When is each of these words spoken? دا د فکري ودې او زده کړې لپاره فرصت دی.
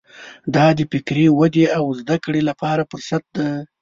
دا 0.55 0.65
د 0.77 0.79
فکري 0.91 1.25
ودې 1.31 1.65
او 1.77 1.85
زده 1.99 2.15
کړې 2.23 2.41
لپاره 2.49 2.87
فرصت 2.91 3.23
دی. 3.37 3.49